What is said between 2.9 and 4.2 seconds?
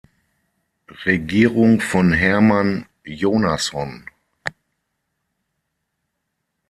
Jónasson.